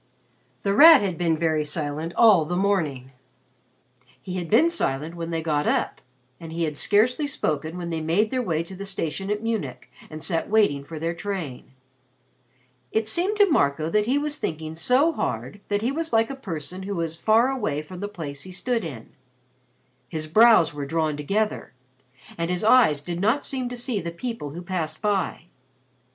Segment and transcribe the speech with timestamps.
[0.63, 3.11] The Rat had been very silent all the morning.
[4.19, 6.01] He had been silent when they got up,
[6.39, 9.91] and he had scarcely spoken when they made their way to the station at Munich
[10.09, 11.73] and sat waiting for their train.
[12.91, 16.35] It seemed to Marco that he was thinking so hard that he was like a
[16.35, 19.11] person who was far away from the place he stood in.
[20.09, 21.73] His brows were drawn together
[22.39, 25.43] and his eyes did not seem to see the people who passed by.